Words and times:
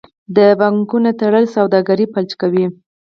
د 0.37 0.37
بانکونو 0.59 1.09
تړل 1.19 1.45
سوداګري 1.55 2.05
فلج 2.13 2.31
کوي. 2.41 2.65